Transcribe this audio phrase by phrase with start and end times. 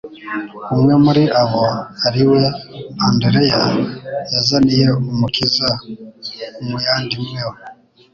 [0.73, 1.65] Umwe muri abo
[2.07, 2.43] ari we
[3.07, 3.63] Andreya
[4.33, 5.69] yazaniye Umukiza
[6.61, 7.59] umuyandimwe we.